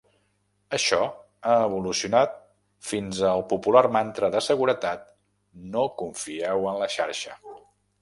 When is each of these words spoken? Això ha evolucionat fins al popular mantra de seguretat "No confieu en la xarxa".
Això 0.77 0.97
ha 1.51 1.57
evolucionat 1.65 2.33
fins 2.93 3.21
al 3.35 3.45
popular 3.53 3.85
mantra 3.99 4.33
de 4.39 4.43
seguretat 4.49 5.07
"No 5.77 5.89
confieu 6.05 6.71
en 6.75 6.85
la 6.85 6.93
xarxa". 6.99 7.43